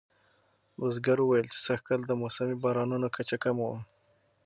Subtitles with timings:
[0.77, 3.79] بزګر وویل چې سږکال د موسمي بارانونو کچه کمه وه.